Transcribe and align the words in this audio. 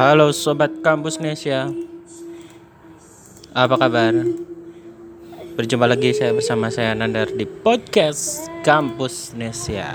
Halo 0.00 0.32
Sobat 0.32 0.80
Kampus 0.80 1.20
Nesia 1.20 1.68
Apa 3.52 3.76
kabar? 3.76 4.16
Berjumpa 5.60 5.84
lagi 5.84 6.16
saya 6.16 6.32
bersama 6.32 6.72
saya 6.72 6.96
Nandar 6.96 7.28
di 7.36 7.44
podcast 7.44 8.48
Kampus 8.64 9.36
Nesia 9.36 9.92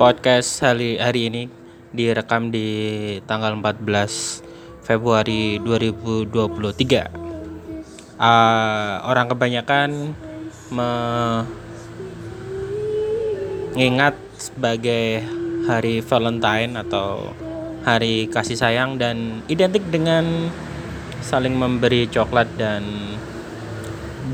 Podcast 0.00 0.64
hari, 0.64 0.96
hari 0.96 1.28
ini 1.28 1.52
direkam 1.92 2.48
di 2.48 3.20
tanggal 3.28 3.52
14 3.52 3.84
Februari 4.80 5.60
2023 5.60 8.16
uh, 8.16 9.04
Orang 9.12 9.28
kebanyakan 9.28 10.16
mengingat 13.76 14.16
sebagai 14.40 15.20
hari 15.66 15.98
Valentine 16.00 16.78
atau 16.78 17.34
hari 17.82 18.30
kasih 18.30 18.58
sayang 18.58 18.98
dan 18.98 19.42
identik 19.50 19.82
dengan 19.90 20.50
saling 21.22 21.54
memberi 21.58 22.06
coklat 22.06 22.46
dan 22.54 22.82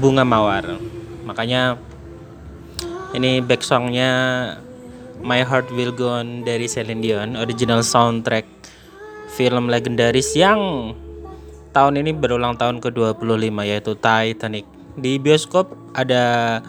bunga 0.00 0.24
mawar. 0.24 0.76
Makanya 1.24 1.80
ini 3.16 3.40
back 3.40 3.64
songnya 3.64 4.12
My 5.24 5.44
Heart 5.44 5.72
Will 5.72 5.92
Go 5.92 6.12
On 6.20 6.44
dari 6.44 6.68
Celine 6.68 7.00
Dion, 7.00 7.36
original 7.40 7.80
soundtrack 7.80 8.44
film 9.32 9.72
legendaris 9.72 10.36
yang 10.36 10.92
tahun 11.72 12.04
ini 12.04 12.12
berulang 12.12 12.60
tahun 12.60 12.84
ke-25 12.84 13.56
yaitu 13.64 13.92
Titanic. 13.96 14.68
Di 14.92 15.16
bioskop 15.16 15.72
ada 15.96 16.60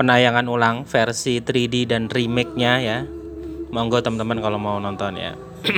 penayangan 0.00 0.48
ulang 0.48 0.88
versi 0.88 1.44
3D 1.44 1.84
dan 1.84 2.08
remake-nya 2.08 2.74
ya 2.80 2.98
monggo 3.72 4.04
teman-teman 4.04 4.38
kalau 4.44 4.60
mau 4.60 4.76
nonton 4.76 5.16
ya. 5.16 5.32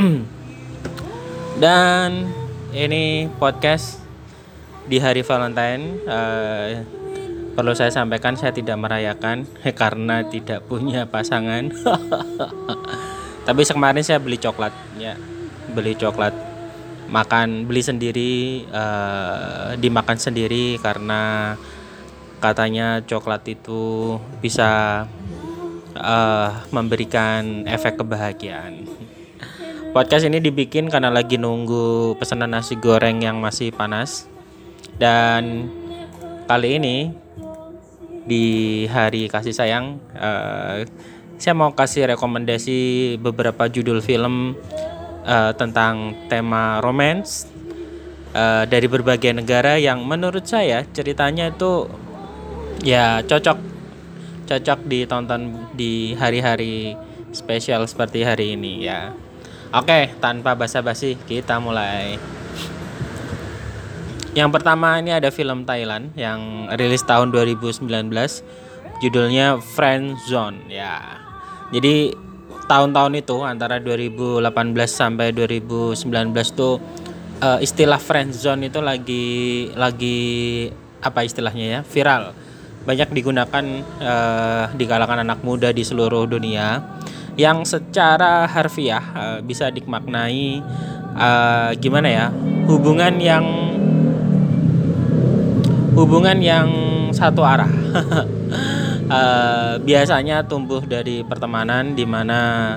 Dan 1.63 2.27
ini 2.75 3.31
podcast 3.39 4.03
di 4.91 4.99
hari 4.99 5.23
Valentine 5.23 6.03
uh, 6.03 6.83
perlu 7.55 7.71
saya 7.71 7.95
sampaikan 7.95 8.35
saya 8.35 8.51
tidak 8.51 8.75
merayakan 8.83 9.47
karena 9.81 10.27
tidak 10.27 10.67
punya 10.67 11.07
pasangan. 11.07 11.71
Tapi 13.47 13.63
kemarin 13.63 14.03
saya 14.03 14.19
beli 14.19 14.43
coklat 14.43 14.75
ya. 14.99 15.15
Beli 15.71 15.95
coklat 15.95 16.35
makan 17.07 17.71
beli 17.71 17.85
sendiri 17.85 18.65
uh, 18.75 19.79
dimakan 19.79 20.19
sendiri 20.19 20.83
karena 20.83 21.55
katanya 22.43 23.05
coklat 23.07 23.45
itu 23.47 24.19
bisa 24.43 25.05
uh, 25.99 26.63
memberikan 26.71 27.67
efek 27.67 27.99
kebahagiaan. 27.99 28.87
Podcast 29.95 30.27
ini 30.27 30.43
dibikin 30.43 30.91
karena 30.91 31.07
lagi 31.07 31.39
nunggu 31.39 32.19
pesanan 32.19 32.51
nasi 32.51 32.75
goreng 32.75 33.23
yang 33.23 33.39
masih 33.39 33.71
panas. 33.71 34.27
Dan 34.99 35.71
kali 36.51 36.83
ini 36.83 36.97
di 38.25 38.47
hari 38.89 39.29
kasih 39.29 39.55
sayang 39.55 40.01
uh, 40.17 40.83
saya 41.37 41.55
mau 41.55 41.75
kasih 41.77 42.09
rekomendasi 42.15 43.15
beberapa 43.21 43.69
judul 43.69 44.01
film 44.01 44.57
uh, 45.27 45.53
tentang 45.53 46.15
tema 46.31 46.81
romance 46.81 47.51
uh, 48.33 48.65
dari 48.65 48.87
berbagai 48.89 49.35
negara 49.35 49.77
yang 49.77 50.03
menurut 50.09 50.47
saya 50.47 50.87
ceritanya 50.95 51.53
itu 51.53 51.91
ya 52.81 53.21
cocok 53.27 53.74
cocok 54.45 54.81
ditonton 54.87 55.73
di 55.73 56.15
hari-hari 56.15 56.95
spesial 57.33 57.85
seperti 57.89 58.23
hari 58.23 58.55
ini 58.55 58.87
ya. 58.87 59.11
Oke, 59.75 60.15
tanpa 60.23 60.55
basa-basi 60.55 61.19
kita 61.27 61.59
mulai. 61.59 62.15
Yang 64.35 64.51
pertama 64.51 64.99
ini 64.99 65.15
ada 65.15 65.31
film 65.31 65.67
Thailand 65.67 66.15
yang 66.15 66.71
rilis 66.75 67.03
tahun 67.03 67.31
2019 67.35 67.87
judulnya 69.03 69.59
Friend 69.59 70.15
Zone 70.27 70.71
ya. 70.71 71.23
Jadi 71.75 72.15
tahun-tahun 72.67 73.13
itu 73.21 73.37
antara 73.45 73.77
2018 73.81 74.47
sampai 74.89 75.35
2019 75.37 76.07
tuh 76.57 76.81
uh, 77.45 77.59
istilah 77.61 78.01
friend 78.01 78.33
zone 78.33 78.73
itu 78.73 78.81
lagi 78.81 79.27
lagi 79.77 80.21
apa 81.05 81.25
istilahnya 81.29 81.67
ya 81.67 81.81
viral 81.85 82.33
banyak 82.85 83.09
digunakan 83.17 83.65
uh, 84.01 84.65
di 84.77 84.85
kalangan 84.85 85.25
anak 85.25 85.41
muda 85.41 85.73
di 85.73 85.81
seluruh 85.81 86.29
dunia 86.29 86.81
yang 87.35 87.67
secara 87.67 88.47
harfiah 88.47 89.05
uh, 89.17 89.39
bisa 89.43 89.73
dimaknai 89.73 90.63
uh, 91.17 91.75
gimana 91.81 92.09
ya 92.09 92.27
hubungan 92.69 93.19
yang 93.19 93.45
hubungan 95.95 96.39
yang 96.43 96.69
satu 97.15 97.47
arah. 97.47 97.71
Uh, 99.07 99.79
biasanya 99.89 100.43
tumbuh 100.45 100.83
dari 100.83 101.23
pertemanan 101.23 101.95
di 101.95 102.03
mana 102.03 102.75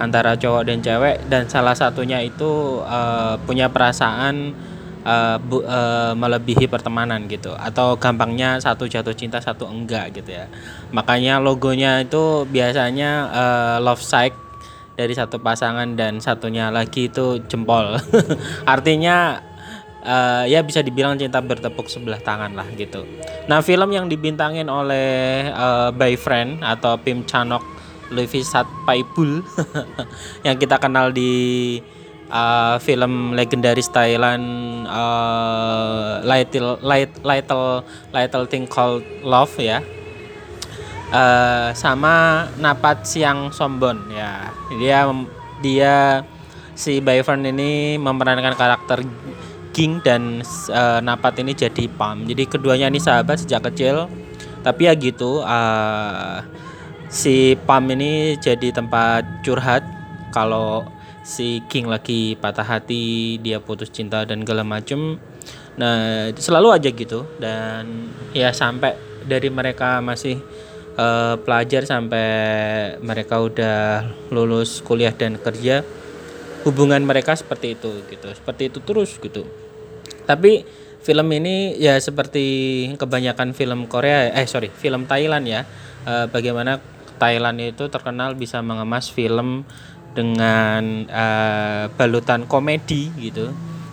antara 0.00 0.38
cowok 0.38 0.62
dan 0.64 0.78
cewek 0.80 1.28
dan 1.28 1.44
salah 1.50 1.76
satunya 1.76 2.24
itu 2.24 2.80
uh, 2.80 3.36
punya 3.44 3.68
perasaan 3.68 4.54
uh, 5.04 5.36
bu, 5.40 5.62
uh, 5.62 6.12
melebihi 6.16 6.66
pertemanan 6.66 7.26
gitu. 7.28 7.52
Atau 7.54 7.96
gampangnya 7.96 8.60
satu 8.60 8.88
jatuh 8.88 9.14
cinta 9.14 9.38
satu 9.40 9.68
enggak 9.68 10.16
gitu 10.16 10.30
ya. 10.34 10.46
Makanya 10.92 11.38
logonya 11.38 12.04
itu 12.04 12.44
biasanya 12.48 13.10
uh, 13.30 13.76
love 13.80 14.02
sight 14.02 14.32
dari 14.94 15.16
satu 15.16 15.40
pasangan 15.40 15.96
dan 15.96 16.20
satunya 16.20 16.68
lagi 16.68 17.08
itu 17.08 17.40
jempol. 17.48 17.96
Artinya 18.74 19.40
uh, 20.04 20.44
ya 20.44 20.60
bisa 20.64 20.84
dibilang 20.84 21.16
cinta 21.16 21.40
bertepuk 21.40 21.88
sebelah 21.88 22.20
tangan 22.20 22.52
lah 22.52 22.68
gitu. 22.76 23.04
Nah 23.48 23.64
film 23.64 23.92
yang 23.92 24.08
dibintangin 24.08 24.68
oleh 24.68 25.48
uh, 25.52 25.88
Boyfriend 25.92 26.60
atau 26.60 27.00
Pim 27.00 27.24
Chanok 27.24 27.62
Levi 28.10 28.42
Paipul 28.84 29.40
yang 30.46 30.58
kita 30.58 30.82
kenal 30.82 31.14
di 31.14 31.78
uh, 32.30 32.78
film 32.78 33.34
legendaris 33.34 33.90
Thailand 33.90 34.46
uh, 34.86 36.22
Little 36.24 36.78
Light, 36.80 37.10
Little 37.20 37.84
Little 38.14 38.46
Thing 38.46 38.64
Called 38.70 39.04
Love 39.26 39.52
ya. 39.60 39.82
Uh, 41.10 41.74
sama 41.74 42.46
Napat 42.62 43.02
Siang 43.02 43.50
Sombon 43.50 44.14
ya. 44.14 44.54
Dia 44.78 45.10
dia 45.58 46.22
si 46.78 47.02
Bayfern 47.02 47.44
ini 47.44 47.98
memerankan 47.98 48.54
karakter 48.54 49.02
King 49.74 49.98
dan 50.06 50.42
uh, 50.70 51.02
Napat 51.02 51.42
ini 51.42 51.52
jadi 51.52 51.90
Pam. 51.90 52.26
Jadi 52.30 52.46
keduanya 52.46 52.86
ini 52.86 53.02
sahabat 53.02 53.42
sejak 53.42 53.70
kecil. 53.70 54.06
Tapi 54.62 54.86
ya 54.86 54.94
gitu 54.94 55.42
uh, 55.42 56.46
si 57.10 57.58
Pam 57.66 57.90
ini 57.90 58.38
jadi 58.38 58.70
tempat 58.70 59.42
curhat 59.42 59.82
kalau 60.30 60.86
si 61.24 61.60
King 61.68 61.88
lagi 61.88 62.34
patah 62.36 62.64
hati 62.64 63.36
dia 63.40 63.60
putus 63.60 63.92
cinta 63.92 64.24
dan 64.24 64.42
segala 64.42 64.64
macem. 64.64 65.20
Nah 65.76 66.28
selalu 66.34 66.68
aja 66.74 66.88
gitu. 66.90 67.28
Dan 67.40 68.12
ya 68.32 68.52
sampai 68.52 68.96
dari 69.24 69.48
mereka 69.52 70.00
masih 70.00 70.40
uh, 70.96 71.36
pelajar 71.40 71.84
sampai 71.84 72.26
mereka 73.04 73.40
udah 73.40 74.08
lulus 74.32 74.80
kuliah 74.80 75.12
dan 75.12 75.36
kerja 75.36 75.84
hubungan 76.64 77.00
mereka 77.04 77.36
seperti 77.36 77.76
itu 77.76 77.90
gitu. 78.08 78.28
Seperti 78.32 78.72
itu 78.72 78.78
terus 78.84 79.16
gitu. 79.20 79.44
Tapi 80.24 80.64
film 81.00 81.28
ini 81.32 81.80
ya 81.80 81.96
seperti 81.96 82.44
kebanyakan 83.00 83.56
film 83.56 83.88
Korea 83.88 84.28
eh 84.36 84.44
sorry 84.44 84.68
film 84.68 85.08
Thailand 85.08 85.44
ya. 85.48 85.64
Uh, 86.00 86.24
bagaimana 86.32 86.80
Thailand 87.20 87.60
itu 87.60 87.92
terkenal 87.92 88.32
bisa 88.32 88.64
mengemas 88.64 89.12
film 89.12 89.68
dengan 90.14 91.06
uh, 91.06 91.84
balutan 91.94 92.44
komedi 92.46 93.10
gitu. 93.18 93.50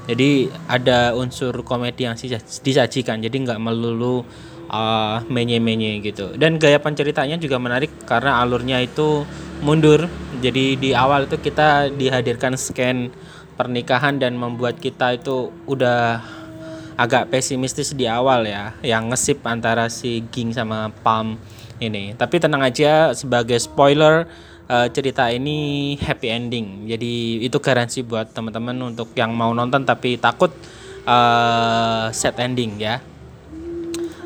Jadi 0.08 0.48
ada 0.72 1.12
unsur 1.14 1.52
komedi 1.68 2.08
yang 2.08 2.16
disajikan 2.64 3.20
jadi 3.20 3.36
nggak 3.44 3.60
melulu 3.60 4.24
uh, 4.72 5.20
menye-menye 5.28 6.00
gitu. 6.00 6.36
Dan 6.40 6.60
gaya 6.60 6.80
penceritanya 6.80 7.36
juga 7.36 7.60
menarik 7.60 7.92
karena 8.08 8.40
alurnya 8.40 8.80
itu 8.80 9.28
mundur. 9.60 10.08
Jadi 10.40 10.80
di 10.80 10.90
awal 10.96 11.28
itu 11.28 11.36
kita 11.42 11.92
dihadirkan 11.92 12.56
scan 12.56 13.12
pernikahan 13.58 14.22
dan 14.22 14.38
membuat 14.38 14.78
kita 14.78 15.18
itu 15.18 15.50
udah 15.66 16.22
agak 16.98 17.30
pesimistis 17.30 17.94
di 17.94 18.10
awal 18.10 18.46
ya 18.46 18.74
yang 18.82 19.14
ngesip 19.14 19.46
antara 19.46 19.90
si 19.90 20.26
Ging 20.34 20.54
sama 20.54 20.90
Pam 21.04 21.38
ini. 21.78 22.14
Tapi 22.18 22.42
tenang 22.42 22.66
aja 22.66 23.14
sebagai 23.14 23.58
spoiler 23.62 24.26
uh, 24.70 24.88
cerita 24.92 25.32
ini 25.32 25.96
happy 25.98 26.28
ending. 26.28 26.68
Jadi 26.88 27.44
itu 27.44 27.58
garansi 27.60 28.04
buat 28.04 28.32
teman-teman 28.32 28.94
untuk 28.94 29.12
yang 29.16 29.34
mau 29.34 29.52
nonton 29.56 29.84
tapi 29.88 30.20
takut 30.20 30.52
uh, 31.08 32.12
sad 32.12 32.38
ending 32.40 32.78
ya. 32.80 33.00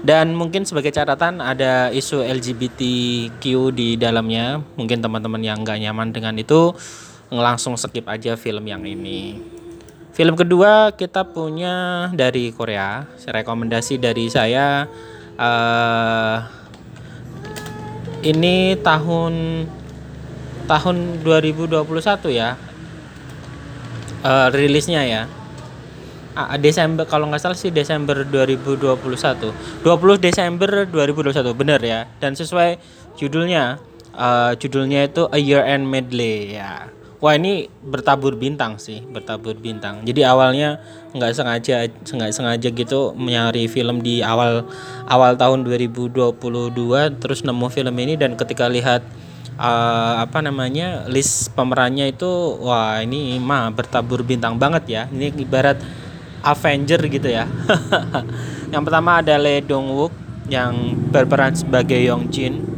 Dan 0.01 0.33
mungkin 0.33 0.65
sebagai 0.65 0.89
catatan 0.89 1.45
ada 1.45 1.93
isu 1.93 2.25
LGBTQ 2.25 3.43
di 3.69 4.01
dalamnya. 4.01 4.57
Mungkin 4.73 4.97
teman-teman 4.97 5.41
yang 5.45 5.61
nggak 5.61 5.77
nyaman 5.77 6.09
dengan 6.09 6.33
itu 6.41 6.73
langsung 7.29 7.77
skip 7.77 8.09
aja 8.09 8.33
film 8.33 8.65
yang 8.65 8.81
ini. 8.81 9.37
Film 10.11 10.35
kedua 10.35 10.91
kita 10.97 11.23
punya 11.23 12.09
dari 12.17 12.49
Korea. 12.49 13.05
Rekomendasi 13.29 14.01
dari 14.01 14.25
saya 14.27 14.89
uh, 15.37 16.37
ini 18.25 18.75
tahun 18.81 19.33
tahun 20.67 21.25
2021 21.25 21.81
ya. 22.33 22.57
Uh, 24.21 24.47
rilisnya 24.53 25.01
ya. 25.05 25.21
Uh, 26.31 26.55
Desember 26.61 27.03
kalau 27.09 27.27
nggak 27.27 27.41
salah 27.41 27.57
sih 27.57 27.73
Desember 27.73 28.23
2021. 28.23 28.97
20 29.83 30.21
Desember 30.21 30.69
2021 30.87 31.53
bener 31.57 31.79
ya. 31.81 32.09
Dan 32.21 32.37
sesuai 32.37 32.77
judulnya 33.17 33.81
uh, 34.15 34.53
judulnya 34.55 35.07
itu 35.09 35.27
A 35.29 35.37
Year 35.39 35.63
End 35.65 35.87
Medley 35.89 36.55
ya 36.55 36.91
Wah 37.21 37.37
ini 37.37 37.69
bertabur 37.85 38.33
bintang 38.33 38.81
sih, 38.81 38.97
bertabur 39.05 39.53
bintang. 39.53 40.01
Jadi 40.01 40.25
awalnya 40.25 40.81
nggak 41.13 41.37
sengaja 41.37 41.85
nggak 41.85 42.33
sengaja 42.33 42.67
gitu 42.73 43.13
mencari 43.13 43.69
film 43.69 44.01
di 44.01 44.25
awal 44.25 44.65
awal 45.05 45.37
tahun 45.37 45.61
2022 45.61 46.33
terus 47.21 47.45
nemu 47.45 47.69
film 47.69 47.93
ini 48.01 48.17
dan 48.17 48.33
ketika 48.33 48.65
lihat 48.65 49.05
uh, 49.57 50.23
apa 50.23 50.39
namanya 50.41 51.05
list 51.07 51.53
pemerannya 51.53 52.11
itu 52.11 52.27
wah 52.61 52.99
ini 53.01 53.37
mah 53.37 53.69
bertabur 53.73 54.21
bintang 54.25 54.57
banget 54.57 54.83
ya. 54.87 55.01
Ini 55.09 55.35
ibarat 55.37 55.77
Avenger 56.41 57.01
gitu 57.05 57.29
ya. 57.29 57.45
yang 58.73 58.81
pertama 58.81 59.21
ada 59.21 59.37
Lee 59.37 59.61
Dong 59.61 59.93
Wook 59.93 60.13
yang 60.49 60.97
berperan 61.13 61.53
sebagai 61.53 61.99
Yong 62.01 62.27
Jin. 62.33 62.71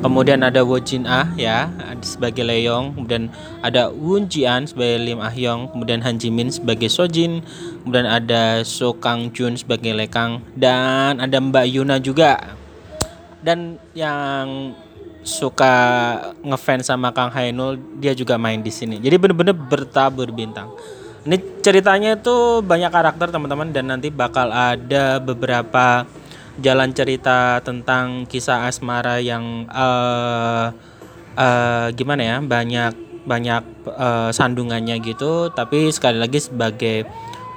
Kemudian 0.00 0.40
ada 0.40 0.64
Wo 0.64 0.80
Jin 0.80 1.04
Ah 1.04 1.28
ya 1.36 1.68
sebagai 2.00 2.40
Leong 2.40 2.96
kemudian 2.96 3.28
ada 3.60 3.92
Woon 3.92 4.32
Ji 4.32 4.48
An 4.48 4.64
sebagai 4.64 4.96
Lim 4.96 5.20
Ah 5.20 5.28
Hyung 5.28 5.68
kemudian 5.68 6.00
Han 6.00 6.16
Ji 6.16 6.32
Min 6.32 6.48
sebagai 6.48 6.88
So 6.88 7.04
Jin. 7.04 7.44
Kemudian 7.84 8.08
ada 8.08 8.64
So 8.64 8.96
Kang 8.96 9.28
Jun 9.36 9.60
sebagai 9.60 9.92
Le 9.92 10.08
Kang. 10.08 10.40
Dan 10.56 11.20
ada 11.20 11.36
Mbak 11.36 11.66
Yuna 11.68 12.00
juga. 12.00 12.56
Dan 13.44 13.76
yang 13.92 14.72
suka 15.20 15.74
ngefans 16.40 16.88
sama 16.88 17.12
Kang 17.12 17.28
Hainul 17.32 17.76
dia 18.00 18.16
juga 18.16 18.40
main 18.40 18.60
di 18.60 18.72
sini. 18.72 18.96
Jadi 18.96 19.16
bener-bener 19.20 19.52
bertabur 19.52 20.32
bintang. 20.32 20.72
Ini 21.20 21.60
ceritanya 21.60 22.16
itu 22.16 22.64
banyak 22.64 22.88
karakter 22.88 23.28
teman-teman 23.28 23.68
dan 23.76 23.92
nanti 23.92 24.08
bakal 24.08 24.48
ada 24.48 25.20
beberapa 25.20 26.08
jalan 26.56 26.96
cerita 26.96 27.60
tentang 27.60 28.24
kisah 28.24 28.64
asmara 28.64 29.20
yang 29.20 29.68
uh, 29.68 30.72
uh, 31.36 31.86
gimana 31.92 32.22
ya 32.24 32.36
banyak 32.40 32.92
banyak 33.28 33.62
uh, 33.84 34.32
sandungannya 34.32 34.96
gitu. 35.04 35.52
Tapi 35.52 35.92
sekali 35.92 36.16
lagi 36.16 36.40
sebagai 36.40 37.04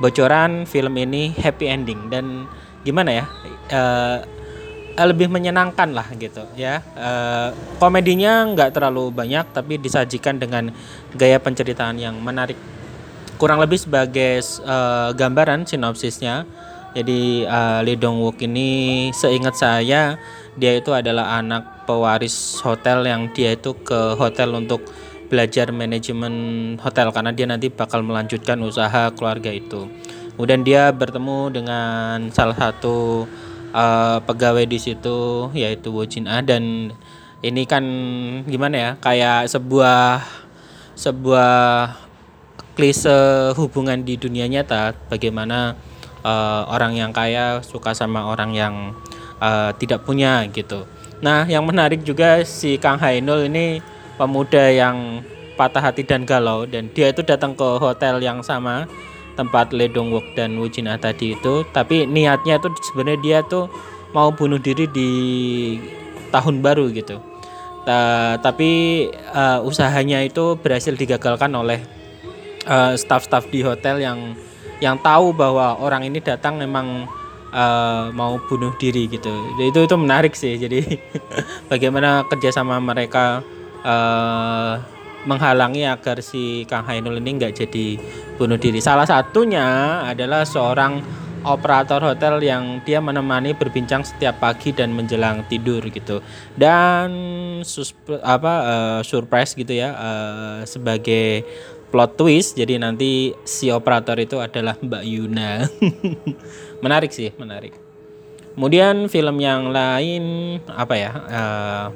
bocoran 0.03 0.67
film 0.67 0.99
ini 0.99 1.31
happy 1.31 1.71
ending. 1.71 2.11
Dan 2.11 2.43
gimana 2.83 3.23
ya 3.23 3.25
uh, 3.71 4.42
lebih 4.93 5.25
menyenangkan 5.29 5.89
lah 5.89 6.05
gitu 6.13 6.45
ya. 6.53 6.85
Uh, 6.93 7.49
komedinya 7.81 8.45
nggak 8.53 8.77
terlalu 8.77 9.09
banyak 9.09 9.49
tapi 9.49 9.81
disajikan 9.81 10.37
dengan 10.37 10.69
gaya 11.17 11.41
penceritaan 11.41 11.97
yang 11.97 12.17
menarik. 12.21 12.57
Kurang 13.41 13.57
lebih 13.57 13.81
sebagai 13.81 14.41
uh, 14.63 15.09
gambaran 15.17 15.65
sinopsisnya. 15.65 16.45
Jadi 16.93 17.41
uh, 17.49 17.81
Lee 17.81 17.97
Dong 17.97 18.21
Wook 18.21 18.45
ini 18.45 19.09
seingat 19.09 19.57
saya 19.57 20.21
dia 20.53 20.77
itu 20.77 20.93
adalah 20.93 21.41
anak 21.41 21.89
pewaris 21.89 22.61
hotel 22.61 23.09
yang 23.09 23.33
dia 23.33 23.57
itu 23.57 23.73
ke 23.81 24.13
hotel 24.13 24.53
untuk 24.53 24.85
belajar 25.25 25.73
manajemen 25.73 26.33
hotel 26.77 27.09
karena 27.09 27.33
dia 27.33 27.49
nanti 27.49 27.73
bakal 27.73 28.05
melanjutkan 28.05 28.61
usaha 28.61 29.09
keluarga 29.17 29.49
itu. 29.49 29.89
Kemudian 30.37 30.61
dia 30.61 30.93
bertemu 30.93 31.49
dengan 31.49 32.29
salah 32.29 32.57
satu 32.57 33.25
uh, 33.73 34.21
pegawai 34.23 34.63
di 34.69 34.79
situ 34.79 35.49
yaitu 35.57 35.89
Wo 35.91 36.05
Jin 36.05 36.29
Ah 36.29 36.45
dan 36.45 36.95
ini 37.43 37.67
kan 37.67 37.83
gimana 38.47 38.75
ya 38.77 38.91
kayak 39.03 39.51
sebuah 39.51 40.23
sebuah 40.95 41.91
klise 42.73 43.51
hubungan 43.57 44.01
di 44.01 44.17
dunia 44.17 44.49
nyata. 44.49 44.95
Bagaimana 45.09 45.77
uh, 46.25 46.63
orang 46.69 46.97
yang 46.97 47.11
kaya 47.11 47.61
suka 47.61 47.93
sama 47.93 48.25
orang 48.29 48.51
yang 48.53 48.75
uh, 49.41 49.75
tidak 49.77 50.05
punya 50.07 50.45
gitu. 50.49 50.85
Nah, 51.23 51.47
yang 51.47 51.63
menarik 51.63 52.03
juga 52.03 52.43
si 52.43 52.75
Kang 52.75 52.99
Hainul 52.99 53.47
ini 53.47 53.79
pemuda 54.19 54.67
yang 54.71 55.23
patah 55.55 55.91
hati 55.91 56.03
dan 56.03 56.27
galau. 56.27 56.67
Dan 56.67 56.91
dia 56.91 57.11
itu 57.13 57.23
datang 57.23 57.55
ke 57.55 57.67
hotel 57.79 58.19
yang 58.19 58.43
sama 58.43 58.89
tempat 59.33 59.73
Lee 59.73 59.89
Dong 59.89 60.13
Wook 60.13 60.37
dan 60.37 60.55
Woo 60.57 60.69
Jin 60.69 60.89
Ah 60.89 60.97
tadi 60.97 61.33
itu, 61.33 61.65
tapi 61.73 62.05
niatnya 62.05 62.61
tuh 62.61 62.73
sebenarnya 62.91 63.19
dia 63.21 63.39
tuh 63.45 63.69
mau 64.13 64.29
bunuh 64.33 64.61
diri 64.61 64.85
di 64.89 65.11
tahun 66.29 66.61
baru 66.61 66.89
gitu. 66.93 67.17
Ta 67.83 68.39
tapi 68.39 69.05
uh, 69.35 69.59
usahanya 69.65 70.23
itu 70.23 70.55
berhasil 70.55 70.95
digagalkan 70.95 71.51
oleh 71.51 71.83
staff-staff 72.95 73.43
uh, 73.47 73.51
di 73.51 73.59
hotel 73.59 73.99
yang 73.99 74.39
yang 74.79 74.95
tahu 74.99 75.35
bahwa 75.35 75.79
orang 75.79 76.07
ini 76.07 76.23
datang 76.23 76.59
memang 76.59 77.07
uh, 77.53 78.09
mau 78.11 78.35
bunuh 78.49 78.73
diri 78.75 79.05
gitu 79.07 79.31
itu 79.61 79.79
itu 79.85 79.95
menarik 79.95 80.33
sih 80.33 80.57
jadi 80.57 80.81
bagaimana 81.71 82.25
kerjasama 82.27 82.81
mereka 82.81 83.45
uh, 83.85 84.81
menghalangi 85.23 85.87
agar 85.87 86.19
si 86.19 86.67
Kang 86.67 86.83
Hainul 86.87 87.19
ini 87.19 87.39
nggak 87.39 87.53
jadi 87.65 87.97
bunuh 88.35 88.59
diri. 88.59 88.79
Salah 88.83 89.07
satunya 89.07 89.99
adalah 90.03 90.43
seorang 90.43 91.03
operator 91.43 91.99
hotel 91.99 92.39
yang 92.39 92.79
dia 92.87 93.03
menemani 93.03 93.51
berbincang 93.51 94.03
setiap 94.07 94.39
pagi 94.39 94.71
dan 94.71 94.95
menjelang 94.95 95.43
tidur 95.51 95.83
gitu. 95.91 96.23
Dan 96.55 97.11
apa 98.23 98.53
uh, 98.63 99.01
surprise 99.03 99.55
gitu 99.55 99.75
ya 99.75 99.91
uh, 99.95 100.59
sebagai 100.63 101.43
plot 101.93 102.17
twist 102.17 102.57
jadi 102.57 102.81
nanti 102.81 103.37
si 103.45 103.69
operator 103.69 104.17
itu 104.17 104.39
adalah 104.39 104.79
Mbak 104.79 105.03
Yuna. 105.03 105.51
Menarik 106.83 107.11
sih 107.13 107.29
menarik. 107.35 107.75
Kemudian 108.53 109.09
film 109.09 109.41
yang 109.41 109.73
lain 109.73 110.57
apa 110.69 110.93
ya 110.93 111.11
uh, 111.13 111.87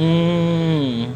hmm, 0.00 1.12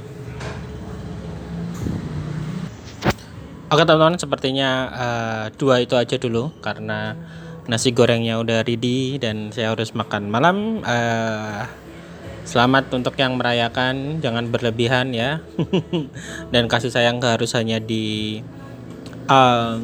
Oke 3.72 3.82
teman-teman 3.82 4.20
sepertinya 4.20 4.70
uh, 4.92 5.44
dua 5.56 5.80
itu 5.80 5.96
aja 5.96 6.20
dulu 6.20 6.52
karena 6.60 7.16
nasi 7.64 7.96
gorengnya 7.96 8.36
udah 8.38 8.60
ready 8.62 9.16
dan 9.16 9.48
saya 9.50 9.72
harus 9.72 9.96
makan 9.96 10.28
malam 10.28 10.84
uh, 10.84 11.64
Selamat 12.44 12.92
untuk 12.92 13.16
yang 13.16 13.40
merayakan, 13.40 14.20
jangan 14.20 14.52
berlebihan 14.52 15.16
ya. 15.16 15.40
Dan 16.52 16.68
kasih 16.68 16.92
sayang 16.92 17.16
harus 17.24 17.56
hanya 17.56 17.80
di 17.80 18.36
uh, 19.32 19.80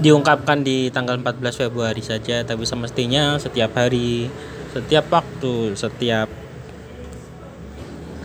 diungkapkan 0.00 0.64
di 0.64 0.88
tanggal 0.88 1.20
14 1.20 1.68
Februari 1.68 2.00
saja, 2.00 2.40
tapi 2.48 2.64
semestinya 2.64 3.36
setiap 3.36 3.76
hari, 3.76 4.32
setiap 4.72 5.12
waktu, 5.12 5.76
setiap 5.76 6.47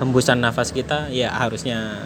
hembusan 0.03 0.43
nafas 0.43 0.75
kita 0.75 1.07
ya 1.07 1.31
harusnya 1.31 2.03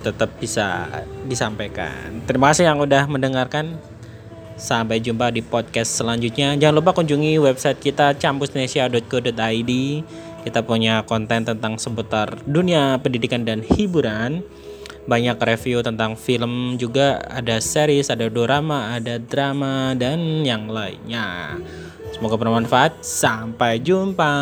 tetap 0.00 0.32
bisa 0.40 0.88
disampaikan. 1.28 2.24
Terima 2.24 2.50
kasih 2.50 2.72
yang 2.72 2.80
udah 2.80 3.04
mendengarkan. 3.04 3.76
Sampai 4.60 5.00
jumpa 5.00 5.32
di 5.32 5.40
podcast 5.40 5.96
selanjutnya. 5.96 6.52
Jangan 6.52 6.84
lupa 6.84 6.92
kunjungi 6.92 7.40
website 7.40 7.80
kita 7.80 8.12
campusnesia.co.id. 8.20 9.72
Kita 10.40 10.60
punya 10.64 11.04
konten 11.08 11.48
tentang 11.48 11.80
seputar 11.80 12.44
dunia 12.44 13.00
pendidikan 13.00 13.44
dan 13.44 13.64
hiburan. 13.64 14.44
Banyak 15.08 15.40
review 15.40 15.80
tentang 15.80 16.12
film 16.12 16.76
juga, 16.76 17.24
ada 17.32 17.56
series, 17.56 18.12
ada 18.12 18.28
drama, 18.28 19.00
ada 19.00 19.16
drama 19.16 19.96
dan 19.96 20.44
yang 20.44 20.68
lainnya. 20.68 21.56
Semoga 22.12 22.36
bermanfaat. 22.36 23.00
Sampai 23.00 23.80
jumpa. 23.80 24.32